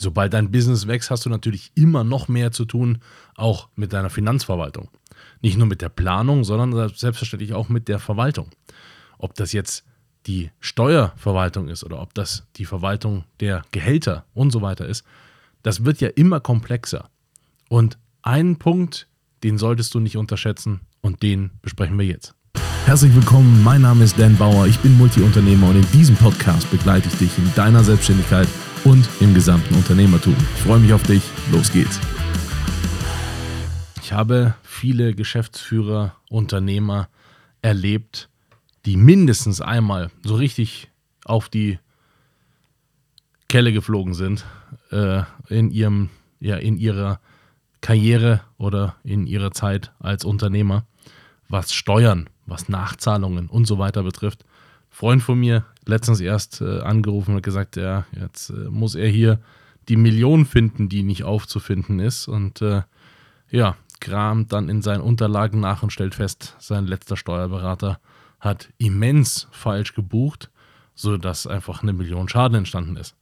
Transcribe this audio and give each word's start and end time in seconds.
Sobald 0.00 0.32
dein 0.32 0.50
Business 0.50 0.86
wächst, 0.86 1.10
hast 1.10 1.26
du 1.26 1.30
natürlich 1.30 1.72
immer 1.74 2.04
noch 2.04 2.28
mehr 2.28 2.52
zu 2.52 2.64
tun, 2.64 2.98
auch 3.34 3.68
mit 3.76 3.92
deiner 3.92 4.08
Finanzverwaltung. 4.08 4.88
Nicht 5.42 5.58
nur 5.58 5.66
mit 5.66 5.82
der 5.82 5.90
Planung, 5.90 6.44
sondern 6.44 6.88
selbstverständlich 6.88 7.52
auch 7.52 7.68
mit 7.68 7.88
der 7.88 7.98
Verwaltung. 7.98 8.48
Ob 9.18 9.34
das 9.34 9.52
jetzt 9.52 9.84
die 10.26 10.50
Steuerverwaltung 10.60 11.68
ist 11.68 11.84
oder 11.84 12.00
ob 12.00 12.14
das 12.14 12.46
die 12.56 12.64
Verwaltung 12.64 13.24
der 13.40 13.62
Gehälter 13.72 14.24
und 14.32 14.50
so 14.50 14.62
weiter 14.62 14.86
ist, 14.86 15.04
das 15.62 15.84
wird 15.84 16.00
ja 16.00 16.08
immer 16.08 16.40
komplexer. 16.40 17.10
Und 17.68 17.98
einen 18.22 18.56
Punkt, 18.56 19.06
den 19.42 19.58
solltest 19.58 19.94
du 19.94 20.00
nicht 20.00 20.16
unterschätzen 20.16 20.80
und 21.02 21.22
den 21.22 21.50
besprechen 21.60 21.98
wir 21.98 22.06
jetzt. 22.06 22.34
Herzlich 22.86 23.14
willkommen, 23.14 23.62
mein 23.62 23.82
Name 23.82 24.04
ist 24.04 24.18
Dan 24.18 24.36
Bauer, 24.36 24.66
ich 24.66 24.78
bin 24.78 24.96
Multiunternehmer 24.96 25.68
und 25.68 25.76
in 25.76 25.90
diesem 25.92 26.16
Podcast 26.16 26.70
begleite 26.70 27.08
ich 27.08 27.18
dich 27.18 27.38
in 27.38 27.54
deiner 27.54 27.84
Selbstständigkeit 27.84 28.48
und 28.84 29.08
im 29.20 29.34
gesamten 29.34 29.74
Unternehmertum. 29.74 30.36
Ich 30.56 30.62
freue 30.62 30.78
mich 30.78 30.92
auf 30.92 31.02
dich, 31.02 31.22
los 31.52 31.72
geht's. 31.72 32.00
Ich 34.02 34.12
habe 34.12 34.54
viele 34.62 35.14
Geschäftsführer, 35.14 36.16
Unternehmer 36.28 37.08
erlebt, 37.62 38.28
die 38.86 38.96
mindestens 38.96 39.60
einmal 39.60 40.10
so 40.24 40.34
richtig 40.34 40.88
auf 41.24 41.48
die 41.48 41.78
Kelle 43.48 43.72
geflogen 43.72 44.14
sind 44.14 44.44
äh, 44.90 45.22
in 45.48 45.70
ihrem, 45.70 46.08
ja, 46.40 46.56
in 46.56 46.76
ihrer 46.76 47.20
Karriere 47.80 48.40
oder 48.58 48.96
in 49.04 49.26
ihrer 49.26 49.52
Zeit 49.52 49.92
als 49.98 50.24
Unternehmer, 50.24 50.84
was 51.48 51.72
Steuern, 51.72 52.28
was 52.46 52.68
Nachzahlungen 52.68 53.48
und 53.48 53.66
so 53.66 53.78
weiter 53.78 54.02
betrifft. 54.02 54.44
Freund 54.88 55.22
von 55.22 55.38
mir 55.38 55.64
letztens 55.90 56.20
erst 56.20 56.60
äh, 56.60 56.80
angerufen 56.80 57.34
und 57.34 57.42
gesagt, 57.42 57.76
ja, 57.76 58.06
jetzt 58.18 58.50
äh, 58.50 58.70
muss 58.70 58.94
er 58.94 59.08
hier 59.08 59.40
die 59.88 59.96
Million 59.96 60.46
finden, 60.46 60.88
die 60.88 61.02
nicht 61.02 61.24
aufzufinden 61.24 62.00
ist. 62.00 62.28
Und 62.28 62.62
äh, 62.62 62.82
ja, 63.50 63.76
kramt 64.00 64.52
dann 64.52 64.68
in 64.68 64.82
seinen 64.82 65.02
Unterlagen 65.02 65.60
nach 65.60 65.82
und 65.82 65.92
stellt 65.92 66.14
fest, 66.14 66.56
sein 66.58 66.86
letzter 66.86 67.16
Steuerberater 67.16 68.00
hat 68.38 68.70
immens 68.78 69.48
falsch 69.50 69.94
gebucht, 69.94 70.50
sodass 70.94 71.46
einfach 71.46 71.82
eine 71.82 71.92
Million 71.92 72.28
Schaden 72.28 72.58
entstanden 72.58 72.96
ist. 72.96 73.14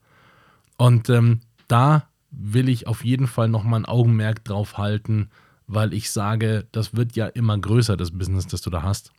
Und 0.77 1.11
ähm, 1.11 1.41
da 1.67 2.09
will 2.31 2.69
ich 2.69 2.87
auf 2.87 3.05
jeden 3.05 3.27
Fall 3.27 3.49
nochmal 3.49 3.81
ein 3.81 3.87
Augenmerk 3.87 4.45
drauf 4.45 4.79
halten, 4.79 5.31
weil 5.67 5.93
ich 5.93 6.11
sage, 6.11 6.67
das 6.73 6.95
wird 6.95 7.17
ja 7.17 7.27
immer 7.27 7.59
größer, 7.59 7.97
das 7.97 8.13
Business, 8.13 8.47
das 8.47 8.63
du 8.63 8.71
da 8.71 8.83
hast. 8.83 9.13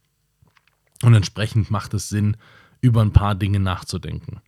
Und 1.04 1.14
entsprechend 1.14 1.70
macht 1.70 1.94
es 1.94 2.10
Sinn, 2.10 2.38
über 2.82 3.02
ein 3.02 3.14
paar 3.14 3.36
Dinge 3.36 3.60
nachzudenken. 3.60 4.42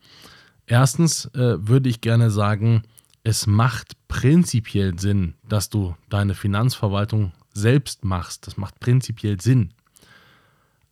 Erstens 0.65 1.25
äh, 1.33 1.67
würde 1.67 1.89
ich 1.89 2.01
gerne 2.01 2.31
sagen, 2.31 2.83
es 3.23 3.45
macht 3.45 3.95
prinzipiell 4.07 4.97
Sinn, 4.97 5.35
dass 5.47 5.69
du 5.69 5.95
deine 6.09 6.33
Finanzverwaltung 6.33 7.33
selbst 7.53 8.03
machst. 8.03 8.47
Das 8.47 8.57
macht 8.57 8.79
prinzipiell 8.79 9.39
Sinn. 9.39 9.73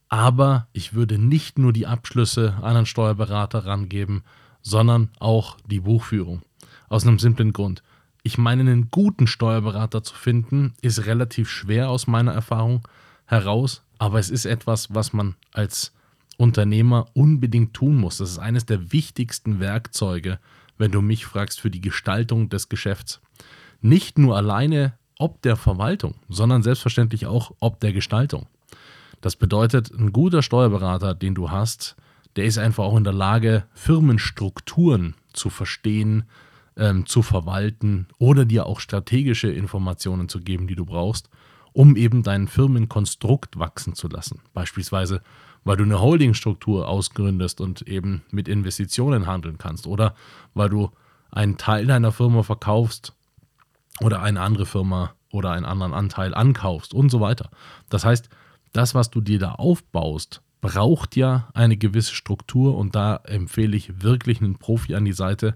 Aber 0.09 0.67
ich 0.73 0.93
würde 0.93 1.17
nicht 1.17 1.57
nur 1.57 1.71
die 1.71 1.87
Abschlüsse 1.87 2.55
an 2.61 2.75
einen 2.75 2.85
Steuerberater 2.85 3.65
rangeben, 3.65 4.23
sondern 4.61 5.09
auch 5.19 5.57
die 5.67 5.79
Buchführung. 5.79 6.41
Aus 6.89 7.05
einem 7.05 7.19
simplen 7.19 7.53
Grund. 7.53 7.83
Ich 8.23 8.37
meine, 8.37 8.61
einen 8.61 8.89
guten 8.91 9.27
Steuerberater 9.27 10.03
zu 10.03 10.13
finden, 10.13 10.73
ist 10.81 11.05
relativ 11.05 11.49
schwer 11.49 11.89
aus 11.89 12.07
meiner 12.07 12.33
Erfahrung 12.33 12.87
heraus, 13.25 13.83
aber 13.97 14.19
es 14.19 14.29
ist 14.29 14.45
etwas, 14.45 14.93
was 14.93 15.13
man 15.13 15.35
als 15.53 15.93
Unternehmer 16.39 17.07
unbedingt 17.13 17.73
tun 17.73 17.97
muss. 17.97 18.17
Das 18.17 18.31
ist 18.31 18.39
eines 18.39 18.65
der 18.65 18.93
wichtigsten 18.93 19.59
Werkzeuge, 19.59 20.39
wenn 20.77 20.91
du 20.91 21.01
mich 21.01 21.25
fragst, 21.25 21.59
für 21.59 21.69
die 21.69 21.81
Gestaltung 21.81 22.49
des 22.49 22.69
Geschäfts. 22.69 23.19
Nicht 23.81 24.17
nur 24.17 24.37
alleine 24.37 24.93
ob 25.17 25.41
der 25.41 25.57
Verwaltung, 25.57 26.15
sondern 26.29 26.63
selbstverständlich 26.63 27.27
auch 27.27 27.51
ob 27.59 27.81
der 27.81 27.91
Gestaltung. 27.91 28.47
Das 29.19 29.35
bedeutet, 29.35 29.91
ein 29.91 30.13
guter 30.13 30.41
Steuerberater, 30.41 31.13
den 31.13 31.35
du 31.35 31.51
hast, 31.51 31.97
der 32.37 32.45
ist 32.45 32.57
einfach 32.57 32.85
auch 32.85 32.95
in 32.95 33.03
der 33.03 33.11
Lage, 33.11 33.65
Firmenstrukturen 33.73 35.15
zu 35.33 35.49
verstehen, 35.49 36.23
ähm, 36.77 37.05
zu 37.05 37.21
verwalten 37.21 38.07
oder 38.17 38.45
dir 38.45 38.65
auch 38.65 38.79
strategische 38.79 39.51
Informationen 39.51 40.29
zu 40.29 40.39
geben, 40.39 40.67
die 40.67 40.75
du 40.75 40.85
brauchst, 40.85 41.29
um 41.73 41.95
eben 41.95 42.23
dein 42.23 42.47
Firmenkonstrukt 42.47 43.59
wachsen 43.59 43.95
zu 43.95 44.07
lassen. 44.07 44.41
Beispielsweise, 44.53 45.21
weil 45.63 45.77
du 45.77 45.83
eine 45.83 46.01
Holdingstruktur 46.01 46.87
ausgründest 46.87 47.61
und 47.61 47.81
eben 47.83 48.23
mit 48.31 48.47
Investitionen 48.47 49.27
handeln 49.27 49.57
kannst 49.57 49.87
oder 49.87 50.15
weil 50.53 50.69
du 50.69 50.91
einen 51.31 51.57
Teil 51.57 51.85
deiner 51.85 52.11
Firma 52.11 52.43
verkaufst 52.43 53.13
oder 54.01 54.21
eine 54.21 54.41
andere 54.41 54.65
Firma 54.65 55.13
oder 55.31 55.51
einen 55.51 55.65
anderen 55.65 55.93
Anteil 55.93 56.33
ankaufst 56.33 56.93
und 56.93 57.09
so 57.09 57.19
weiter. 57.19 57.49
Das 57.89 58.05
heißt, 58.05 58.29
das, 58.73 58.95
was 58.95 59.09
du 59.09 59.21
dir 59.21 59.39
da 59.39 59.53
aufbaust, 59.53 60.41
braucht 60.61 61.15
ja 61.15 61.49
eine 61.53 61.77
gewisse 61.77 62.13
Struktur 62.13 62.77
und 62.77 62.95
da 62.95 63.17
empfehle 63.23 63.77
ich 63.77 64.01
wirklich 64.01 64.41
einen 64.41 64.57
Profi 64.57 64.95
an 64.95 65.05
die 65.05 65.13
Seite, 65.13 65.55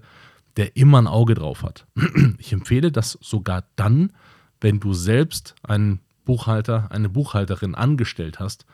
der 0.56 0.76
immer 0.76 1.00
ein 1.00 1.06
Auge 1.06 1.34
drauf 1.34 1.62
hat. 1.62 1.86
Ich 2.38 2.52
empfehle 2.52 2.92
das 2.92 3.18
sogar 3.20 3.64
dann, 3.76 4.12
wenn 4.60 4.80
du 4.80 4.92
selbst 4.94 5.54
einen 5.62 6.00
Buchhalter, 6.24 6.90
eine 6.90 7.08
Buchhalterin 7.08 7.74
angestellt 7.74 8.40
hast 8.40 8.66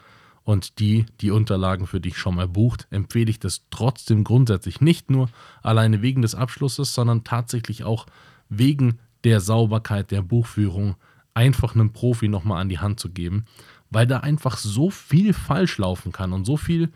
und 0.43 0.79
die 0.79 1.07
die 1.21 1.31
Unterlagen 1.31 1.87
für 1.87 2.01
dich 2.01 2.17
schon 2.17 2.37
mal 2.37 2.49
bucht, 2.49 2.87
empfehle 2.91 3.31
ich 3.31 3.39
das 3.39 3.67
trotzdem 3.71 4.25
grundsätzlich 4.25 4.81
nicht 4.81 5.11
nur 5.11 5.29
alleine 5.63 6.03
wegen 6.03 6.23
des 6.23 6.35
Abschlusses, 6.35 6.95
sondern 6.95 7.25
tatsächlich 7.25 7.85
auch 7.85 8.07
wegen 8.49 8.99
der 9.25 9.41
Sauberkeit 9.41 10.11
der 10.11 10.23
Buchführung 10.23 10.97
einfach 11.35 11.75
einem 11.75 11.93
Profi 11.93 12.29
nochmal 12.29 12.61
an 12.61 12.69
die 12.69 12.79
Hand 12.79 13.01
zu 13.01 13.11
geben, 13.11 13.45
weil 13.91 14.07
da 14.07 14.19
einfach 14.19 14.57
so 14.57 14.91
viel 14.91 15.33
falsch 15.33 15.79
laufen 15.79 16.13
kann 16.13 16.33
und 16.33 16.45
so 16.45 16.57
viel 16.57 16.91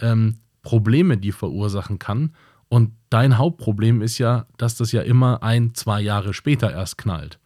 ähm, 0.00 0.38
Probleme 0.62 1.16
die 1.16 1.32
verursachen 1.32 1.98
kann 1.98 2.32
und 2.68 2.92
dein 3.10 3.38
Hauptproblem 3.38 4.02
ist 4.02 4.18
ja, 4.18 4.46
dass 4.58 4.76
das 4.76 4.92
ja 4.92 5.02
immer 5.02 5.42
ein, 5.42 5.74
zwei 5.74 6.00
Jahre 6.00 6.34
später 6.34 6.70
erst 6.70 6.98
knallt. 6.98 7.38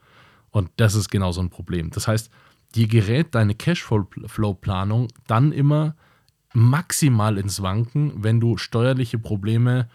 Und 0.50 0.70
das 0.76 0.94
ist 0.94 1.10
genau 1.10 1.32
so 1.32 1.40
ein 1.40 1.50
Problem. 1.50 1.90
Das 1.90 2.08
heißt, 2.08 2.30
dir 2.74 2.88
gerät 2.88 3.34
deine 3.34 3.54
Cashflow-Planung 3.54 5.08
dann 5.26 5.52
immer 5.52 5.94
maximal 6.54 7.38
ins 7.38 7.62
Wanken, 7.62 8.12
wenn 8.16 8.40
du 8.40 8.56
steuerliche 8.56 9.18
Probleme 9.18 9.88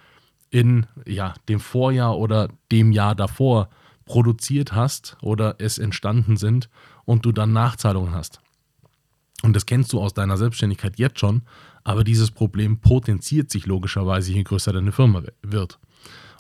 in 0.50 0.86
ja, 1.06 1.34
dem 1.50 1.60
Vorjahr 1.60 2.18
oder 2.18 2.50
dem 2.72 2.92
Jahr 2.92 3.16
davor 3.16 3.70
produziert 4.06 4.74
hast 4.74 5.18
oder 5.22 5.56
es 5.60 5.78
entstanden 5.78 6.38
sind 6.38 6.70
und 7.06 7.26
du 7.26 7.32
dann 7.32 7.54
Nachzahlungen 7.54 8.14
hast. 8.14 8.40
Und 9.44 9.56
das 9.56 9.66
kennst 9.66 9.94
du 9.94 10.02
aus 10.02 10.14
deiner 10.14 10.38
Selbstständigkeit 10.38 10.98
jetzt 10.98 11.20
schon, 11.20 11.44
aber 11.84 12.04
dieses 12.04 12.32
Problem 12.32 12.80
potenziert 12.80 13.52
sich 13.52 13.66
logischerweise, 13.66 14.32
je 14.32 14.44
größer 14.44 14.74
deine 14.74 14.92
Firma 14.92 15.22
wird. 15.44 15.80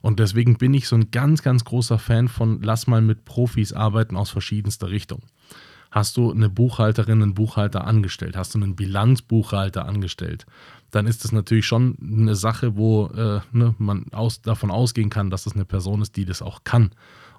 Und 0.01 0.19
deswegen 0.19 0.57
bin 0.57 0.73
ich 0.73 0.87
so 0.87 0.95
ein 0.95 1.11
ganz, 1.11 1.43
ganz 1.43 1.63
großer 1.63 1.99
Fan 1.99 2.27
von 2.27 2.61
lass 2.61 2.87
mal 2.87 3.01
mit 3.01 3.25
Profis 3.25 3.73
arbeiten 3.73 4.15
aus 4.15 4.29
verschiedenster 4.29 4.89
Richtung. 4.89 5.21
Hast 5.97 6.15
du 6.15 6.31
eine 6.31 6.47
Buchhalterin, 6.47 7.23
einen 7.23 7.33
Buchhalter 7.33 7.87
angestellt, 7.87 8.37
hast 8.37 8.53
du 8.53 8.59
einen 8.59 8.75
Bilanzbuchhalter 8.75 9.87
angestellt, 9.87 10.45
dann 10.91 11.07
ist 11.07 11.23
das 11.23 11.31
natürlich 11.31 11.65
schon 11.65 11.97
eine 11.99 12.35
Sache, 12.35 12.77
wo 12.77 13.07
äh, 13.07 13.39
ne, 13.51 13.73
man 13.79 14.05
aus, 14.11 14.43
davon 14.43 14.69
ausgehen 14.69 15.09
kann, 15.09 15.31
dass 15.31 15.45
das 15.45 15.55
eine 15.55 15.65
Person 15.65 16.03
ist, 16.03 16.15
die 16.15 16.25
das 16.25 16.43
auch 16.43 16.63
kann 16.63 16.91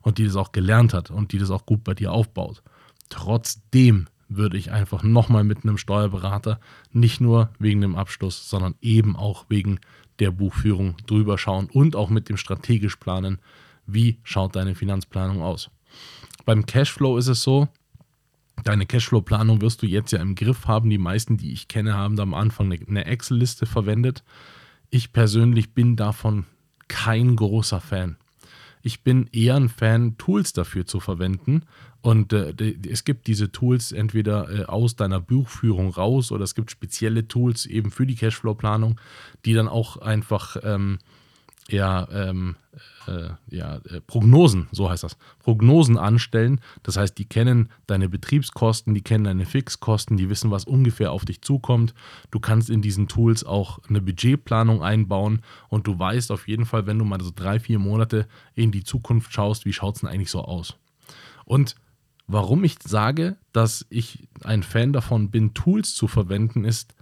und 0.03 0.19
die 0.19 0.25
das 0.25 0.35
auch 0.35 0.51
gelernt 0.51 0.93
hat 0.93 1.13
und 1.13 1.31
die 1.31 1.39
das 1.39 1.53
auch 1.53 1.67
gut 1.67 1.85
bei 1.85 1.95
dir 1.95 2.11
aufbaut. 2.11 2.65
Trotzdem 3.11 4.09
würde 4.29 4.57
ich 4.57 4.73
einfach 4.73 5.05
nochmal 5.05 5.45
mit 5.45 5.63
einem 5.63 5.79
Steuerberater 5.79 6.59
nicht 6.91 7.21
nur 7.21 7.51
wegen 7.61 7.81
dem 7.81 7.95
Abschluss, 7.95 8.51
sondern 8.51 8.75
eben 8.81 9.15
auch 9.15 9.47
wegen 9.49 9.79
der 10.19 10.33
Buchführung 10.33 10.97
drüber 11.07 11.39
schauen 11.39 11.69
und 11.73 11.95
auch 11.95 12.11
mit 12.11 12.29
dem 12.29 12.37
strategisch 12.37 12.97
planen, 12.97 13.39
wie 13.87 14.19
schaut 14.25 14.57
deine 14.57 14.75
Finanzplanung 14.75 15.43
aus. 15.43 15.71
Beim 16.45 16.67
Cashflow 16.67 17.19
ist 17.19 17.29
es 17.29 17.43
so, 17.43 17.69
deine 18.65 18.87
Cashflow-Planung 18.87 19.61
wirst 19.61 19.83
du 19.83 19.87
jetzt 19.87 20.13
ja 20.13 20.21
im 20.21 20.35
Griff 20.35 20.67
haben. 20.67 20.91
Die 20.91 20.99
meisten, 20.99 21.37
die 21.37 21.53
ich 21.53 21.69
kenne, 21.69 21.95
haben 21.95 22.17
da 22.17 22.23
am 22.23 22.35
Anfang 22.35 22.73
eine 22.73 23.05
Excel-Liste 23.05 23.67
verwendet. 23.67 24.23
Ich 24.91 25.13
persönlich 25.13 25.75
bin 25.75 25.97
davon 25.97 26.47
kein 26.89 27.37
großer 27.37 27.81
Fan. 27.81 28.17
Ich 28.83 29.03
bin 29.03 29.29
eher 29.33 29.57
ein 29.57 29.69
Fan, 29.69 30.17
Tools 30.19 30.53
dafür 30.53 30.87
zu 30.87 31.01
verwenden. 31.01 31.63
Und 32.01 32.33
äh, 32.33 32.55
es 32.89 33.05
gibt 33.05 33.27
diese 33.27 33.51
Tools 33.51 33.93
entweder 33.93 34.51
äh, 34.51 34.65
aus 34.65 34.97
deiner 34.97 35.21
Buchführung 35.21 35.91
raus 35.91 36.31
oder 36.31 36.45
es 36.45 36.55
gibt 36.55 36.71
spezielle 36.71 37.27
Tools 37.27 37.67
eben 37.67 37.91
für 37.91 38.07
die 38.07 38.15
Cashflow-Planung, 38.15 39.01
die 39.45 39.53
dann 39.53 39.69
auch 39.69 39.97
einfach 39.97 40.57
ähm, 40.63 40.99
ja, 41.71 42.09
ähm, 42.11 42.57
äh, 43.07 43.31
ja, 43.51 43.77
äh, 43.77 44.01
Prognosen, 44.01 44.69
so 44.73 44.89
heißt 44.89 45.03
das, 45.03 45.17
Prognosen 45.39 45.99
anstellen. 45.99 46.61
Das 46.83 46.97
heißt, 46.97 47.17
die 47.19 47.27
kennen 47.27 47.69
deine 47.87 48.09
Betriebskosten, 48.09 48.95
die 48.95 49.03
kennen 49.03 49.25
deine 49.25 49.45
Fixkosten, 49.45 50.17
die 50.17 50.31
wissen, 50.31 50.51
was 50.51 50.65
ungefähr 50.65 51.13
auf 51.13 51.25
dich 51.25 51.43
zukommt. 51.43 51.95
Du 52.31 52.41
kannst 52.41 52.71
in 52.71 52.81
diesen 52.81 53.09
Tools 53.09 53.45
auch 53.45 53.81
eine 53.89 54.01
Budgetplanung 54.01 54.83
einbauen 54.83 55.43
und 55.69 55.87
du 55.87 55.99
weißt 55.99 56.31
auf 56.31 56.49
jeden 56.49 56.65
Fall, 56.65 56.87
wenn 56.87 56.99
du 56.99 57.05
mal 57.05 57.21
so 57.21 57.33
drei, 57.35 57.61
vier 57.61 57.79
Monate 57.79 58.27
in 58.55 58.73
die 58.73 58.85
Zukunft 58.85 59.33
schaust, 59.33 59.67
wie 59.67 59.73
schaut 59.73 59.97
es 59.97 60.01
denn 60.01 60.11
eigentlich 60.11 60.31
so 60.31 60.43
aus. 60.43 60.77
Und 61.45 61.75
warum 62.27 62.65
ich 62.65 62.77
sage, 62.83 63.37
dass 63.53 63.87
ich 63.91 64.29
ein 64.43 64.63
Fan 64.63 64.93
davon 64.93 65.31
bin, 65.31 65.53
Tools 65.55 65.95
zu 65.95 66.09
verwenden, 66.09 66.65
ist, 66.65 66.95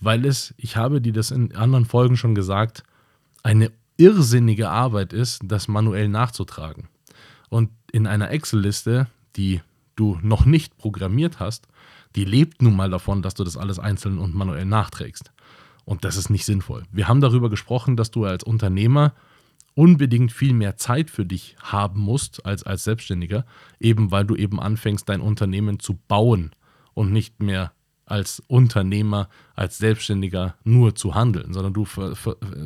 weil 0.00 0.24
es, 0.24 0.54
ich 0.56 0.76
habe 0.76 1.00
dir 1.00 1.12
das 1.12 1.30
in 1.30 1.54
anderen 1.54 1.84
Folgen 1.84 2.16
schon 2.16 2.34
gesagt, 2.34 2.84
eine 3.42 3.72
irrsinnige 3.98 4.70
Arbeit 4.70 5.12
ist, 5.12 5.42
das 5.44 5.68
manuell 5.68 6.08
nachzutragen. 6.08 6.88
Und 7.50 7.70
in 7.92 8.06
einer 8.06 8.30
Excel-Liste, 8.30 9.08
die 9.36 9.60
du 9.96 10.18
noch 10.22 10.46
nicht 10.46 10.78
programmiert 10.78 11.40
hast, 11.40 11.68
die 12.16 12.24
lebt 12.24 12.62
nun 12.62 12.76
mal 12.76 12.88
davon, 12.88 13.20
dass 13.20 13.34
du 13.34 13.44
das 13.44 13.56
alles 13.56 13.78
einzeln 13.78 14.18
und 14.18 14.34
manuell 14.34 14.64
nachträgst. 14.64 15.32
Und 15.84 16.04
das 16.04 16.16
ist 16.16 16.30
nicht 16.30 16.44
sinnvoll. 16.44 16.84
Wir 16.92 17.08
haben 17.08 17.20
darüber 17.20 17.50
gesprochen, 17.50 17.96
dass 17.96 18.10
du 18.10 18.24
als 18.24 18.44
Unternehmer 18.44 19.14
unbedingt 19.74 20.32
viel 20.32 20.52
mehr 20.52 20.76
Zeit 20.76 21.10
für 21.10 21.24
dich 21.24 21.56
haben 21.62 22.00
musst 22.00 22.44
als 22.44 22.62
als 22.64 22.84
Selbstständiger, 22.84 23.46
eben 23.78 24.10
weil 24.10 24.24
du 24.24 24.34
eben 24.34 24.60
anfängst, 24.60 25.08
dein 25.08 25.20
Unternehmen 25.20 25.78
zu 25.78 25.94
bauen 26.08 26.50
und 26.94 27.12
nicht 27.12 27.40
mehr 27.40 27.72
als 28.10 28.40
Unternehmer, 28.46 29.28
als 29.54 29.78
Selbstständiger 29.78 30.54
nur 30.64 30.94
zu 30.94 31.14
handeln, 31.14 31.52
sondern 31.52 31.74
du 31.74 31.84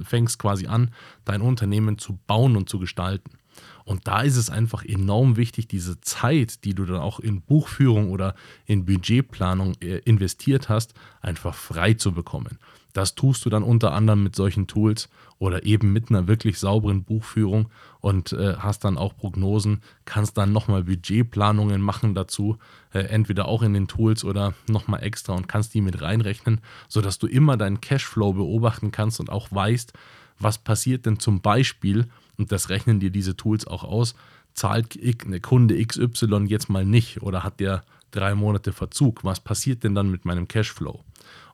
fängst 0.05 0.39
quasi 0.39 0.67
an, 0.67 0.91
dein 1.25 1.41
Unternehmen 1.41 1.99
zu 1.99 2.19
bauen 2.27 2.57
und 2.57 2.69
zu 2.69 2.79
gestalten. 2.79 3.31
Und 3.85 4.07
da 4.07 4.23
ist 4.23 4.37
es 4.37 4.51
einfach 4.51 4.85
enorm 4.85 5.37
wichtig, 5.37 5.69
diese 5.69 6.01
Zeit, 6.01 6.65
die 6.65 6.75
du 6.75 6.85
dann 6.85 7.01
auch 7.01 7.21
in 7.21 7.43
Buchführung 7.43 8.11
oder 8.11 8.35
in 8.65 8.85
Budgetplanung 8.85 9.75
äh, 9.81 9.99
investiert 10.05 10.69
hast, 10.69 10.95
einfach 11.21 11.55
frei 11.55 11.95
zu 11.95 12.13
bekommen. 12.13 12.59
Das 12.93 13.15
tust 13.15 13.45
du 13.45 13.51
dann 13.51 13.63
unter 13.63 13.93
anderem 13.93 14.23
mit 14.23 14.37
solchen 14.37 14.67
Tools 14.67 15.09
oder 15.39 15.65
eben 15.65 15.93
mit 15.93 16.11
einer 16.11 16.29
wirklich 16.29 16.59
sauberen 16.59 17.05
Buchführung 17.05 17.71
und 18.01 18.33
äh, 18.33 18.57
hast 18.59 18.85
dann 18.85 18.99
auch 18.99 19.17
Prognosen, 19.17 19.83
kannst 20.05 20.37
dann 20.37 20.53
nochmal 20.53 20.85
Budgetplanungen 20.85 21.81
machen 21.81 22.15
dazu, 22.15 22.59
äh, 22.93 23.01
entweder 23.01 23.49
auch 23.49 23.63
in 23.63 23.73
den 23.73 23.89
Tools 23.89 24.25
oder 24.25 24.55
nochmal 24.69 25.03
extra 25.03 25.33
und 25.33 25.49
kannst 25.49 25.75
die 25.75 25.81
mit 25.81 26.03
reinrechnen, 26.03 26.61
sodass 26.89 27.19
du 27.19 27.27
immer 27.27 27.57
deinen 27.57 27.81
Cashflow 27.81 28.35
beobachten 28.35 28.93
kannst 28.93 29.21
und 29.21 29.31
auch 29.31 29.51
weißt, 29.51 29.93
was 30.39 30.59
passiert 30.59 31.07
denn 31.07 31.19
zum 31.19 31.41
Beispiel, 31.41 32.09
und 32.37 32.53
das 32.53 32.69
rechnen 32.69 33.01
dir 33.01 33.11
diese 33.11 33.37
Tools 33.37 33.67
auch 33.67 33.85
aus, 33.85 34.15
zahlt 34.55 34.99
eine 35.25 35.41
Kunde 35.41 35.85
XY 35.85 36.45
jetzt 36.47 36.69
mal 36.69 36.85
nicht 36.85 37.23
oder 37.23 37.43
hat 37.43 37.61
der 37.61 37.85
drei 38.11 38.35
Monate 38.35 38.73
Verzug, 38.73 39.25
was 39.25 39.41
passiert 39.41 39.85
denn 39.85 39.95
dann 39.95 40.11
mit 40.11 40.25
meinem 40.25 40.47
Cashflow? 40.47 41.03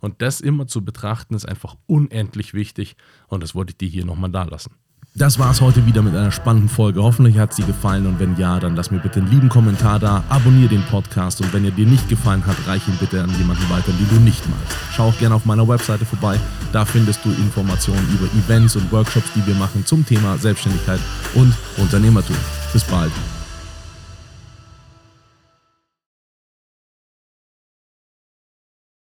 Und 0.01 0.23
das 0.23 0.41
immer 0.41 0.67
zu 0.67 0.85
betrachten, 0.85 1.35
ist 1.35 1.49
einfach 1.49 1.77
unendlich 1.87 2.55
wichtig 2.55 2.97
und 3.29 3.43
das 3.43 3.55
wollte 3.55 3.73
ich 3.73 3.79
dir 3.79 3.89
hier 3.89 4.05
nochmal 4.05 4.31
da 4.31 4.45
lassen. 4.45 4.73
Das 5.15 5.39
war 5.39 5.51
es 5.51 5.61
heute 5.61 5.85
wieder 5.85 6.01
mit 6.03 6.15
einer 6.15 6.31
spannenden 6.31 6.69
Folge. 6.69 7.03
Hoffentlich 7.03 7.39
hat 7.39 7.53
sie 7.53 7.65
gefallen 7.65 8.07
und 8.07 8.21
wenn 8.21 8.37
ja, 8.37 8.61
dann 8.61 8.77
lass 8.77 8.93
mir 8.93 9.01
bitte 9.01 9.19
einen 9.19 9.31
lieben 9.31 9.49
Kommentar 9.49 9.99
da, 9.99 10.23
abonniere 10.29 10.69
den 10.69 10.83
Podcast 10.83 11.41
und 11.41 11.53
wenn 11.53 11.65
er 11.65 11.73
dir 11.73 11.87
nicht 11.87 12.09
gefallen 12.09 12.47
hat, 12.47 12.57
reich 12.69 12.87
ihn 12.87 12.97
bitte 13.01 13.23
an 13.23 13.31
jemanden 13.37 13.69
weiter, 13.69 13.91
den 13.91 14.09
du 14.09 14.21
nicht 14.21 14.49
magst. 14.49 14.77
Schau 14.93 15.09
auch 15.09 15.19
gerne 15.19 15.35
auf 15.35 15.45
meiner 15.45 15.67
Webseite 15.67 16.05
vorbei, 16.05 16.39
da 16.73 16.85
findest 16.85 17.25
du 17.25 17.31
Informationen 17.31 18.07
über 18.15 18.27
Events 18.39 18.77
und 18.77 18.93
Workshops, 18.93 19.33
die 19.35 19.45
wir 19.45 19.55
machen 19.55 19.85
zum 19.85 20.07
Thema 20.07 20.39
Selbstständigkeit 20.39 21.01
und 21.35 21.53
Unternehmertum. 21.79 22.37
Bis 22.73 22.85
bald. 22.85 23.11